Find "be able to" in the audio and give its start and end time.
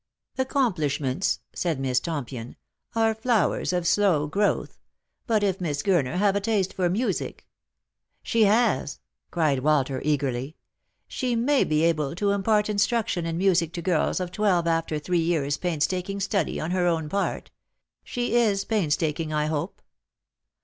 11.63-12.31